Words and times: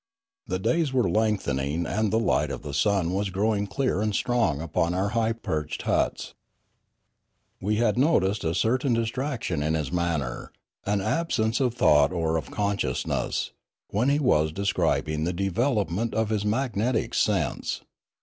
The 0.47 0.57
days 0.57 0.91
were 0.91 1.07
lengthening, 1.07 1.85
and 1.85 2.09
the 2.11 2.17
light 2.17 2.49
of 2.49 2.63
the 2.63 2.73
sun 2.73 3.13
was 3.13 3.29
growing 3.29 3.67
clear 3.67 4.01
and 4.01 4.15
strong 4.15 4.59
upon 4.59 4.95
our 4.95 5.09
high 5.09 5.31
perched 5.31 5.83
huts. 5.83 6.33
We 7.61 7.75
had 7.75 7.99
noticed 7.99 8.43
a 8.43 8.55
certain 8.55 8.95
distraction 8.95 9.61
in 9.61 9.75
his 9.75 9.91
manner, 9.91 10.53
an 10.87 11.01
absence 11.01 11.59
of 11.59 11.75
thought 11.75 12.11
or 12.11 12.35
of 12.35 12.49
consciousness, 12.49 13.51
when 13.89 14.09
he 14.09 14.17
was 14.17 14.51
describing 14.51 15.23
the 15.23 15.33
development 15.33 16.15
of 16.15 16.29
his 16.29 16.43
magnetic 16.45 17.13
sense. 17.13 17.81